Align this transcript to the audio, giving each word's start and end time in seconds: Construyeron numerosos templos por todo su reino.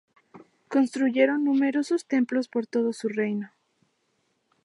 Construyeron 0.73 1.43
numerosos 1.45 2.07
templos 2.07 2.47
por 2.47 2.65
todo 2.65 2.91
su 2.91 3.07
reino. 3.07 3.51